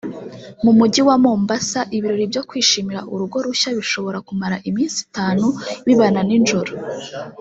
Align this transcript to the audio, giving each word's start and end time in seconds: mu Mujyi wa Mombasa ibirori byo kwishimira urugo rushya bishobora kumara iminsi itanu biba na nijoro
mu 0.63 0.71
Mujyi 0.77 1.01
wa 1.07 1.15
Mombasa 1.23 1.79
ibirori 1.95 2.25
byo 2.31 2.41
kwishimira 2.49 2.99
urugo 3.13 3.37
rushya 3.45 3.69
bishobora 3.77 4.17
kumara 4.27 4.55
iminsi 4.69 4.97
itanu 5.07 5.45
biba 5.85 6.07
na 6.13 6.21
nijoro 6.27 6.71